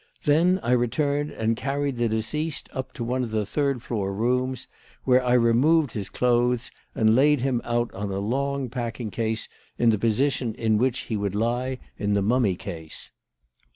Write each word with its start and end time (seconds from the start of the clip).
Then 0.23 0.59
I 0.63 0.71
returned 0.71 1.29
and 1.29 1.55
carried 1.55 1.97
the 1.97 2.09
deceased 2.09 2.69
up 2.73 2.91
to 2.93 3.03
one 3.03 3.21
of 3.21 3.29
the 3.29 3.45
third 3.45 3.83
floor 3.83 4.11
rooms, 4.11 4.67
where 5.03 5.23
I 5.23 5.33
removed 5.33 5.91
his 5.91 6.09
clothes 6.09 6.71
and 6.95 7.13
laid 7.15 7.41
him 7.41 7.61
out 7.63 7.93
on 7.93 8.09
a 8.09 8.17
long 8.17 8.67
packing 8.67 9.11
case 9.11 9.47
in 9.77 9.91
the 9.91 9.99
position 9.99 10.55
in 10.55 10.79
which 10.79 11.01
he 11.01 11.15
would 11.15 11.35
lie 11.35 11.77
in 11.99 12.15
the 12.15 12.23
mummy 12.23 12.55
case. 12.55 13.11